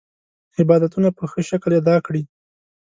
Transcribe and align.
عبادتونه 0.59 1.09
په 1.17 1.23
ښه 1.31 1.41
شکل 1.49 1.71
ادا 1.79 1.95
کړي. 2.05 2.23